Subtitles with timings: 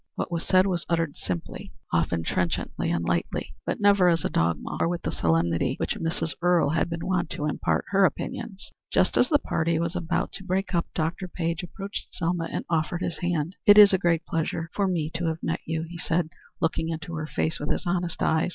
[0.15, 4.79] What was said was uttered simply, often trenchantly and lightly, but never as a dogma,
[4.81, 6.33] or with the solemnity which Mrs.
[6.41, 8.71] Earle had been wont to impart to her opinions.
[8.91, 11.27] Just as the party was about to break up, Dr.
[11.27, 13.55] Page approached Selma and offered her his hand.
[13.67, 16.29] "It is a great pleasure to me to have met you," he said,
[16.59, 18.49] looking into her face with his honest eyes.